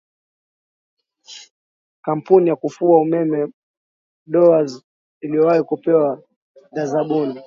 [2.03, 3.51] kampuni ya kufua umeme
[4.27, 4.81] dowarz
[5.21, 6.23] iliowahi kupewa
[6.71, 7.39] dha zabuni